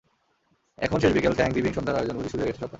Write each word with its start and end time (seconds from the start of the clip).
এখন 0.77 0.97
শেষ 0.99 1.11
বিকেল, 1.13 1.33
থ্যাংকস 1.35 1.55
গিভিং 1.55 1.71
সন্ধ্যার 1.73 1.97
আয়োজন 1.97 2.15
বুঝি 2.17 2.29
শুরু 2.29 2.41
হয়ে 2.41 2.49
গেছে 2.49 2.61
সবখানে। 2.61 2.69